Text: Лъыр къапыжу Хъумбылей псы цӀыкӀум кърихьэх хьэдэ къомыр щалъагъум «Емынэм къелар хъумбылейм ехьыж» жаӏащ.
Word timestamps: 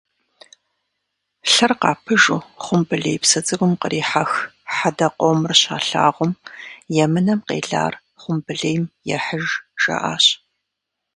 Лъыр 1.51 1.71
къапыжу 1.81 2.39
Хъумбылей 2.63 3.17
псы 3.21 3.39
цӀыкӀум 3.45 3.73
кърихьэх 3.81 4.31
хьэдэ 4.75 5.07
къомыр 5.17 5.53
щалъагъум 5.61 6.31
«Емынэм 7.03 7.39
къелар 7.47 7.93
хъумбылейм 8.21 8.83
ехьыж» 9.15 9.47
жаӏащ. 9.81 10.25